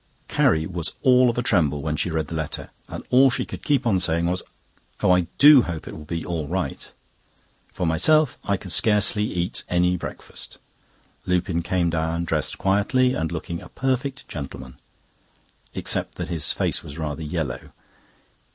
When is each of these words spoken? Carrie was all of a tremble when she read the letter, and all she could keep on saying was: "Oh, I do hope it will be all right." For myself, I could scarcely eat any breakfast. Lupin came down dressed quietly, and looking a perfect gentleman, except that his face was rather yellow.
Carrie 0.27 0.65
was 0.65 0.93
all 1.03 1.29
of 1.29 1.37
a 1.37 1.43
tremble 1.43 1.83
when 1.83 1.95
she 1.95 2.09
read 2.09 2.27
the 2.27 2.33
letter, 2.35 2.71
and 2.87 3.05
all 3.11 3.29
she 3.29 3.45
could 3.45 3.63
keep 3.63 3.85
on 3.85 3.99
saying 3.99 4.25
was: 4.25 4.41
"Oh, 5.03 5.11
I 5.11 5.27
do 5.37 5.61
hope 5.61 5.87
it 5.87 5.95
will 5.95 6.05
be 6.05 6.25
all 6.25 6.47
right." 6.47 6.91
For 7.71 7.85
myself, 7.85 8.35
I 8.43 8.57
could 8.57 8.71
scarcely 8.71 9.25
eat 9.31 9.63
any 9.69 9.97
breakfast. 9.97 10.57
Lupin 11.27 11.61
came 11.61 11.91
down 11.91 12.23
dressed 12.25 12.57
quietly, 12.57 13.13
and 13.13 13.31
looking 13.31 13.61
a 13.61 13.69
perfect 13.69 14.27
gentleman, 14.27 14.79
except 15.75 16.15
that 16.15 16.29
his 16.29 16.51
face 16.51 16.81
was 16.81 16.97
rather 16.97 17.21
yellow. 17.21 17.71